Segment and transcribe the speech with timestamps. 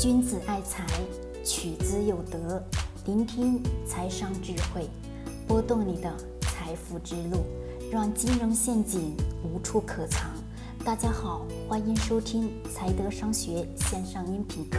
[0.00, 0.86] 君子爱财，
[1.44, 2.64] 取之有德。
[3.04, 4.88] 聆听财商智慧，
[5.46, 7.44] 拨动你的财富之路，
[7.92, 10.30] 让金融陷阱无处可藏。
[10.82, 14.78] 大家好，欢迎收听财德商学线上音频课。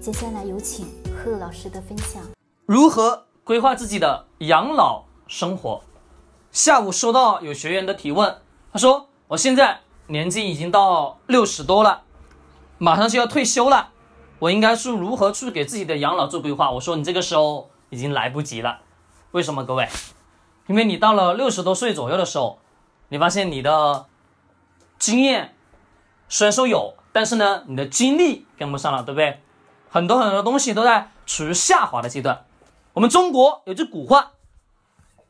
[0.00, 0.86] 接下来有请
[1.22, 2.22] 贺老师的分享。
[2.64, 5.82] 如何规划自己的养老生活？
[6.52, 8.34] 下午收到有学员的提问，
[8.72, 12.04] 他说：“我现在年纪已经到六十多了，
[12.78, 13.92] 马上就要退休了。”
[14.40, 16.70] 我应该是如何去给自己的养老做规划？
[16.70, 18.80] 我说你这个时候已经来不及了，
[19.32, 19.64] 为什么？
[19.64, 19.88] 各位，
[20.68, 22.60] 因为你到了六十多岁左右的时候，
[23.08, 24.06] 你发现你的
[24.96, 25.56] 经验
[26.28, 29.40] 虽然说有，但是呢，你的精力跟不上了，对不对？
[29.90, 32.44] 很多很多东西都在处于下滑的阶段。
[32.92, 34.32] 我们中国有句古话，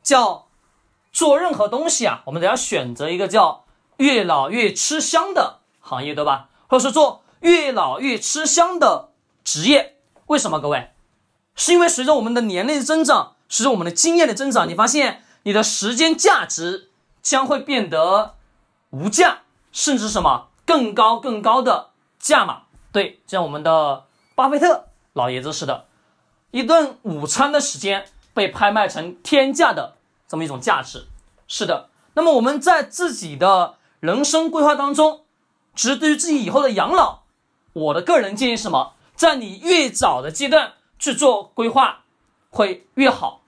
[0.02, 0.48] 叫
[1.12, 3.64] 做任何东西啊，我们都要选择一个叫
[3.96, 6.50] 越老越吃香的行业，对吧？
[6.66, 7.22] 或者说做。
[7.40, 9.10] 越老越吃香的
[9.44, 10.60] 职业，为什么？
[10.60, 10.92] 各位，
[11.54, 16.90] 是因为随着我们的年龄的增长，随着我们的经验的增长，你发现你的时间价值
[17.22, 18.34] 将会变得
[18.90, 22.62] 无价，甚至什么更高更高的价码。
[22.92, 25.86] 对，像我们的巴菲特老爷子似的，
[26.50, 31.06] 一顿午餐的时间被拍卖成天价的这么一种价值。
[31.46, 35.24] 是的，那么我们在自己的人生规划当中，
[35.74, 37.20] 其实对于自己以后的养老。
[37.72, 38.94] 我的个人建议是什么？
[39.14, 42.04] 在你越早的阶段去做规划，
[42.50, 43.42] 会越好。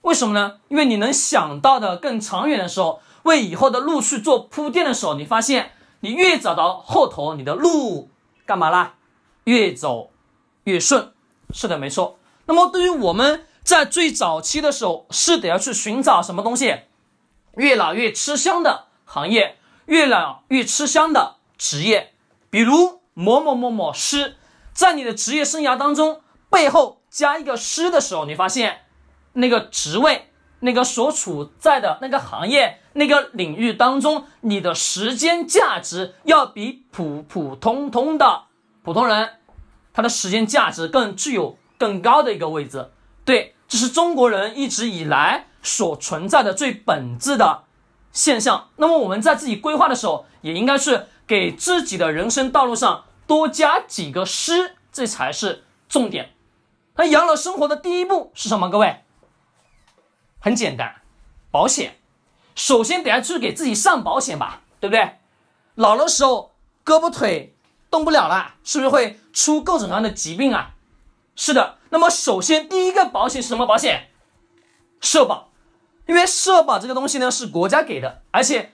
[0.00, 0.60] 为什么呢？
[0.68, 8.08] 因为你能想到的更长远的时候，为以后的路去做铺垫的时候，你发现你越早到后头，你的路
[8.46, 8.94] 干嘛啦？
[9.44, 10.10] 越走
[10.64, 11.12] 越顺。
[11.52, 12.18] 是的，没错。
[12.46, 16.74] 那么对于我们在最早期的时候，是得要去寻找什么东西？
[17.56, 22.14] 越老越吃香的行业，越老越吃香的职业，
[22.48, 22.99] 比如。
[23.14, 24.36] 某某某某师，
[24.72, 28.82] 在你的职业生涯当中背后加一个师的时候，你发现
[29.34, 30.30] 那个职位、
[30.60, 38.44] 那个所处在的那个行业、那个领域当中，你的时间价值要比普普通通的
[38.82, 39.30] 普通人，
[39.92, 42.90] 他的时间价值更具有更高的一个位置。
[43.24, 47.64] 对，这是中国人一直以来所存在的最本质的
[48.12, 48.68] 现象。
[48.76, 53.04] 那么我们在自己规划的时候，也应该是给自己的人生道路上。
[53.28, 56.34] 多加几个师，这才是重点。
[56.96, 58.68] 那养老生活的第一步是什么？
[58.68, 59.04] 各位，
[60.40, 61.02] 很简单，
[61.52, 61.98] 保险。
[62.56, 65.18] 首先得要去给自己上保险吧，对不对？
[65.76, 66.50] 老的时候
[66.84, 67.54] 胳膊腿
[67.88, 70.74] 动不了了，是不是会出各种各样的疾病啊？
[71.36, 71.78] 是的。
[71.90, 74.08] 那么首先第一个保险是什么保险？
[75.00, 75.52] 社保。
[76.08, 78.72] 因为社保这个东西呢是国家给的，而且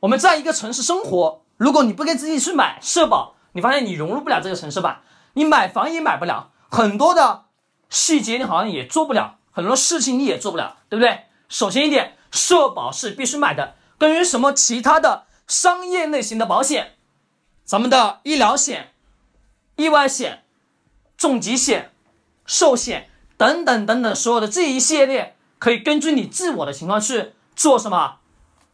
[0.00, 5.02] 我们在一个城市生活，如果你不给自己去买社保，你发现你融入不了这个城市吧？
[5.34, 7.44] 你买房也买不了，很多的
[7.88, 11.26] 细节你好像也做不了，很多事情你也做不了，对不对？
[11.48, 16.94] 首先一点，社保是必须买的，跟于什么其他的商业类型的保险，
[17.64, 18.92] 咱们的医疗险、
[19.76, 20.42] 意外险、
[21.16, 21.92] 重疾险、
[22.44, 28.16] 寿险等等等等，所有的这一系列，可以根据你自我的情况去做什么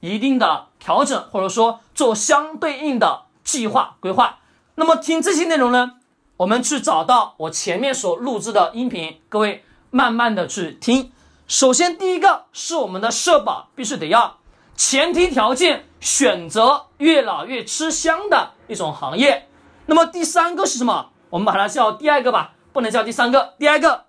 [0.00, 4.38] 一定的调整，或者说做相对应的计划规划。
[4.76, 5.97] 那么听这些内容呢，
[6.36, 11.12] 我们去找到我前面所录制的音频，各位慢慢的去听。
[11.47, 14.38] 首先第一个是我们的社保必须得要，
[14.76, 19.48] 前提条件选择越老越吃香的一种行业。
[19.87, 21.10] 那么第三个是什么？
[21.31, 23.54] 我们把它叫第二个吧，不能叫第三个。
[23.58, 24.04] 第二个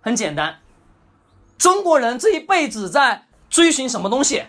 [0.00, 0.60] 很简单，
[1.56, 4.44] 中国人这一辈子在追寻什么东西？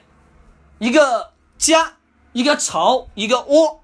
[0.80, 1.94] 一个家，
[2.34, 3.82] 一个巢，一个窝。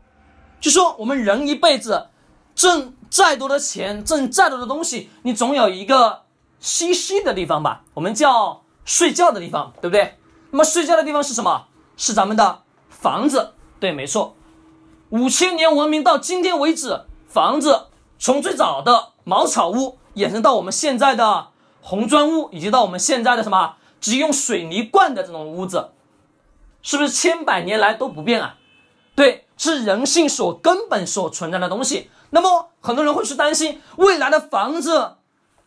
[0.59, 2.07] 就说我们人一辈子
[2.55, 6.23] 挣再多的钱，挣再多的东西，你总有一个
[6.61, 7.83] 栖息的地方吧？
[7.93, 10.17] 我们叫睡觉的地方，对不对？
[10.51, 11.67] 那么睡觉的地方是什么？
[11.97, 13.53] 是咱们的房子。
[13.79, 14.35] 对，没错。
[15.09, 21.49] 五千年文明到今天为止，房子从最早的茅草屋衍生到我们现在的
[21.81, 25.91] 红砖屋，以及到我们现在的什么只用水泥灌的这种屋子，
[26.85, 28.55] 是不是千百年来都不变啊？
[29.13, 29.41] 对。
[29.57, 32.11] 是人性所根本所存在的东西。
[32.31, 35.15] 那么很多人会去担心未来的房子，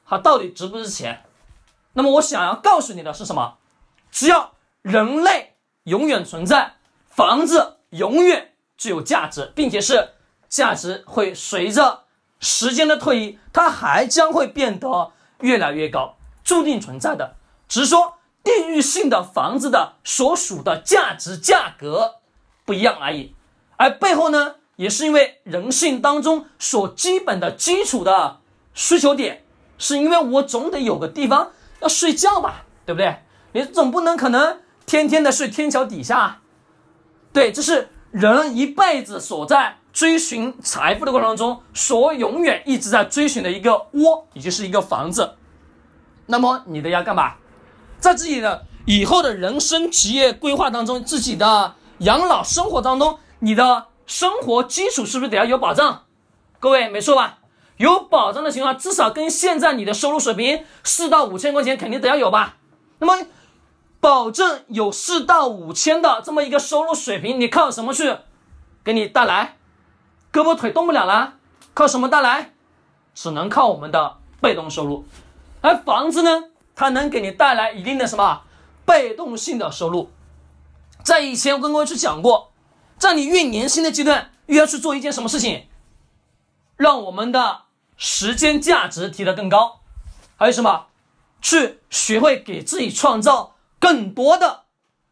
[0.07, 1.25] 它到底值不值钱？
[1.95, 3.57] 那么我想要告诉你的是什么？
[4.11, 6.75] 只要人类永远存在，
[7.09, 10.11] 房子永远具有价值，并且是
[10.51, 12.05] 价值会随着
[12.41, 17.37] 时间的推移，它还将会变得越来越高，注定存在的。
[17.67, 22.17] 只是说地域性的房子的所属的价值价格
[22.65, 23.35] 不一样而已。
[23.77, 28.41] 而背后呢，也是因为人性当中所基本的基础的
[28.75, 29.45] 需求点，
[29.77, 33.23] 是因为我总得有个地方要睡觉吧，对不对？
[33.53, 36.41] 你总不能可能天天的睡天桥底下，
[37.33, 45.35] 对，这是人一辈子所在追寻财富的过程当中，所永远一直在追寻的一个窝，也就是一个房子。
[46.27, 47.35] 那么你的要干嘛？
[48.01, 56.05] 在自己的以后的人生职业规划当中，自己的养老生活当中，你的生活基础是不是得要有保障？
[56.61, 57.39] 各位没错吧？
[57.77, 62.57] 有保障的情况，至少跟现在你的收入水平四到五千块钱肯定得要有吧？
[62.99, 63.27] 那么，
[64.01, 68.17] 保证有四到五千的这么一个收入水平，你靠什么去
[68.83, 69.57] 给你带来？
[70.33, 71.35] 胳膊腿动不了了，
[71.75, 72.55] 靠什么带来？
[73.15, 75.05] 只能靠我们的被动收入。
[75.61, 76.45] 而房子呢，
[76.79, 78.43] 它能给你带来一定的什么
[78.87, 80.13] 被动性的收入？
[81.03, 82.53] 在以前我跟各位去讲过，
[82.97, 85.67] 在你越年轻的阶段，越要去做一件什么事情，
[86.77, 87.63] 让我们的
[87.97, 89.81] 时间价值提得更高。
[90.37, 90.87] 还有什么？
[91.43, 94.63] 去学会给自己创造更多的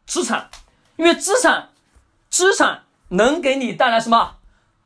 [0.05, 0.49] 资产，
[0.95, 1.71] 因为资产，
[2.29, 4.37] 资产能给你带来什么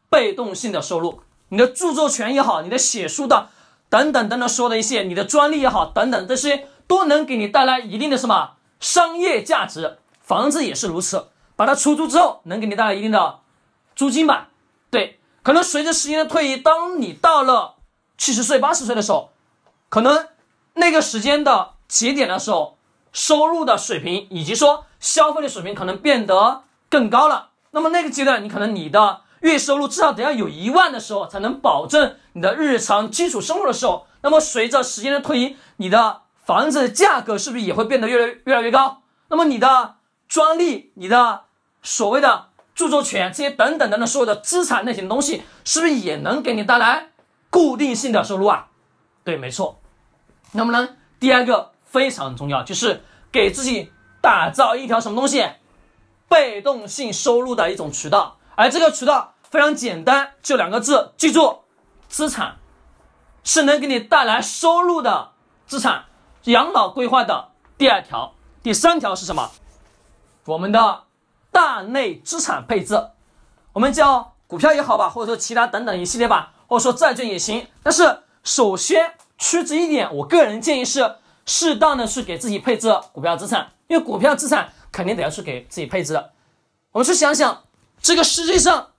[0.10, 1.22] 被动性的收入？
[1.50, 3.50] 你的著作权也好，你的写书的
[3.92, 10.00] 等等等等说的一些，你的专利也好，等等这些都能给你带来一定的什么商业价值。
[10.24, 13.42] 房子也是如此，把它出租之后，能给你带来一定的
[13.96, 14.48] 租金吧？
[14.90, 17.76] 对，可能随着时间的推移，当你到了
[18.18, 19.30] 七十岁、八十岁的时候，
[19.90, 20.28] 可能。
[20.74, 22.78] 那个时间的节点的时候，
[23.12, 27.50] 收入的水平以及说消费的水平可能变得更高了。
[27.72, 34.08] 那么那个阶段，你可能你的月收入至少得要有一万的时候，才能保证你的日常基础生活的时候。
[34.22, 39.02] 那么随着时间的推移，你的房子的价格是不是也会变得越来越来越高？
[39.30, 39.96] 那么你的
[40.28, 41.42] 专利、你的
[41.82, 47.10] 所谓的著作权这些等等等等所有的资产类型的东西，是不是也能给你带来
[47.50, 48.68] 固定性的收入啊？
[49.24, 49.82] 对，没错。
[50.52, 53.92] 那么呢，第二个非常重要，就是给自己
[54.22, 55.48] 打造一条什么东西，
[56.30, 58.38] 被动性收入的一种渠道。
[58.56, 61.60] 而这个渠道非常简单，就两个字，记住，
[62.08, 62.58] 资产
[63.44, 65.34] 是能给你带来收入的
[65.68, 66.06] 资产。
[66.46, 68.34] 养老规划的第二条，
[68.64, 69.52] 第三条是什么？
[70.46, 71.04] 我们的
[71.52, 73.10] 大类资产配置，
[73.74, 77.68] 我们叫股票也好吧，或者说其他等等一系列吧，或者说债券也行。
[77.84, 79.14] 但是首先。
[79.44, 81.16] 趋之一点，我个人建议是
[81.48, 86.32] 适当的去给自己配置股票资产，因为股票资产肯定得要去给自己配置的。
[86.92, 87.64] 我们去想想，
[88.00, 88.91] 这个世界上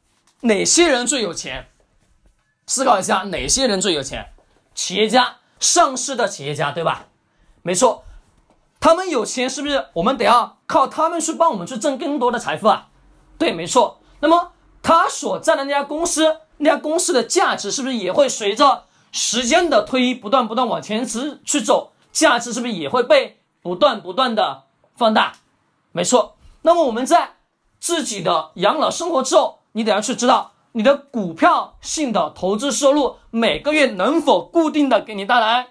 [0.45, 1.69] 哪些人最有钱？
[2.67, 4.33] 思考一下，哪些人最有钱？
[4.75, 7.07] 企业家，上市的企业家，对吧？
[7.63, 8.05] 没错，
[8.81, 12.89] 他们有钱，是不是我们得要靠他们去帮我们去挣更多的财富啊？
[13.39, 14.01] 对，没错。
[14.19, 14.53] 那么
[14.83, 18.85] 他所在的那家公司，那家公司的价值是不是也会随着？
[19.13, 24.65] 时间的推移，不断不断往前直去走，价值是不是也会被不断不断的
[24.97, 25.35] 放大？
[25.93, 26.37] 没错。
[26.63, 27.35] 那么我们在
[27.79, 35.69] 自己的养老生活之后，你得要去知道你的股票性的投资收入每个月能否固定的给你带来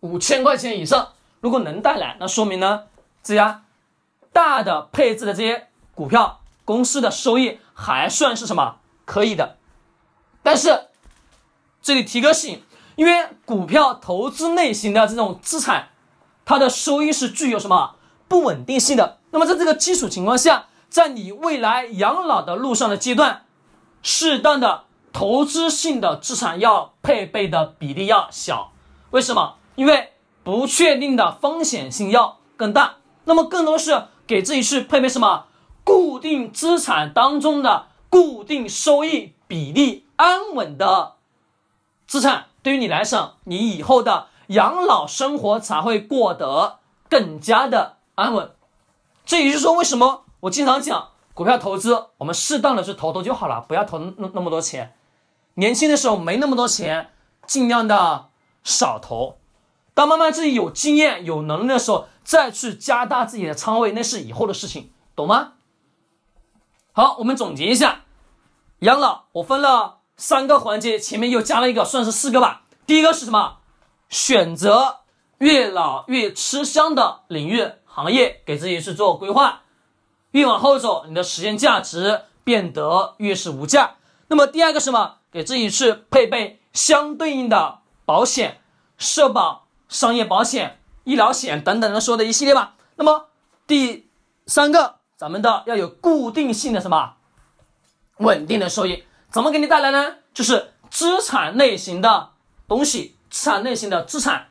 [0.00, 1.12] 五千块钱以上。
[1.40, 2.84] 如果能带来，那说明呢
[3.22, 3.64] 这家
[4.32, 9.56] 大的配置的这些股票公司的收益还算是什么可以的，
[10.42, 10.88] 但是。
[11.84, 12.62] 这里提个醒，
[12.94, 15.88] 因为股票投资类型的这种资产，
[16.44, 17.96] 它的收益是具有什么
[18.28, 19.18] 不稳定性的。
[19.32, 23.46] 那么在这个基础情况下，在你未来养老的路上的阶段，
[24.02, 28.72] 适当的投资性的资产要配备的比例要小。
[29.10, 29.54] 为什么？
[29.74, 30.12] 因为
[30.44, 32.96] 不确定的风险性要更大。
[33.24, 35.46] 那么更多是给自己去配备什么
[35.82, 41.14] 固定资产当中的固定收益比例安稳的。
[42.06, 48.50] 资产对于你来讲，你以后的养老生活才会过得更加的安稳。
[49.24, 54.96] 这也就是说，为什么我经常讲股票投资，我们适当的去投投就好了，不要投那那么多钱。
[55.54, 57.12] 年轻的时候没那么多钱，
[57.46, 58.28] 尽量的
[58.64, 59.38] 少投。
[59.94, 65.52] 当慢慢自己有经验、有能力的时候，再去加大自己的仓位，那是以后的事情，懂吗？
[66.90, 68.02] 好，我们总结一下，
[68.80, 69.98] 养老我分了。
[70.16, 72.62] 三个环节前面又加了一个，算是四个吧。
[72.84, 73.58] 第一个是什么？
[74.08, 74.98] 选择
[75.38, 79.62] 越老越吃香的领域行业，给自己去做规划。
[80.32, 83.94] 越往后走，你的时间价值变得越是无价。
[84.28, 85.16] 那么第二个什么？
[85.30, 88.60] 给自己去配备相对应的保险、
[88.98, 92.74] 社保、商业保险、医疗险等等的说的一系列吧。
[92.96, 93.28] 那么
[93.66, 94.10] 第
[94.46, 97.14] 三个，咱们的要有固定性的什么？
[98.18, 99.04] 稳定的收益。
[99.30, 100.16] 怎么给你带来呢？
[100.34, 102.32] 就是资产类型的
[102.68, 104.48] 东西，资产类型的资产，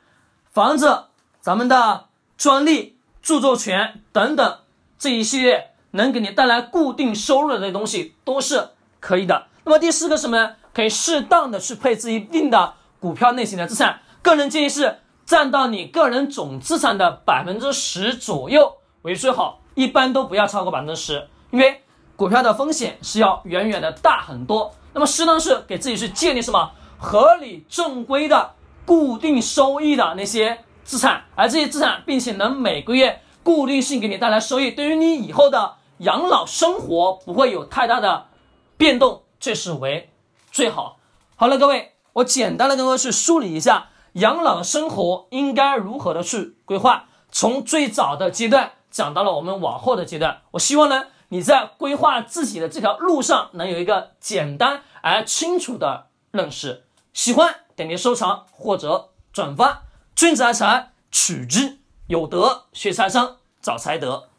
[0.51, 1.05] 房子、
[1.39, 2.07] 咱们的
[2.37, 4.59] 专利、著作权等等
[4.97, 8.69] 这一系列能给你带来固定收入的这些东西都是
[8.99, 9.47] 可以的。
[9.63, 10.55] 那么第四个什么呢？
[10.73, 21.81] 可以适当的去配置一定的股票类型的资产，个人建议是占到你个人总资产的百分之十左右为最好，一般都不要超过百分之十，因为
[22.15, 24.73] 股票的风险是要远远的大很多。
[24.93, 28.51] 那么适当是给自己去建立什么合理正规的
[28.85, 38.27] 固定收益的那些资产，而这些资产并且能每个月固定性给你带来收益，对于你以后的养老生活不会有太大的
[38.75, 40.09] 变动，这是为。
[40.51, 40.97] 最好，
[41.35, 50.41] 好了，各位，我简单的跟各位去梳理一下养老生活应该如何的去规划，从最早的阶段讲到了我们往后的阶段。
[50.51, 56.85] 我希望呢，你在规划自己的这条路上能有一个简单而清楚的认识。
[57.13, 59.83] 喜欢点击收藏或者转发。
[60.15, 61.77] 君子爱财，取之
[62.07, 64.30] 有德；学财商，找财德。